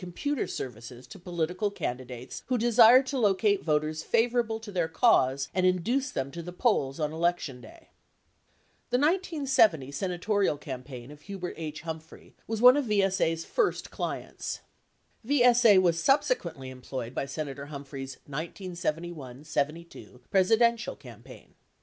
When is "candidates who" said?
1.69-2.57